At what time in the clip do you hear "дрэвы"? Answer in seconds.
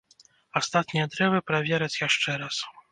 1.13-1.45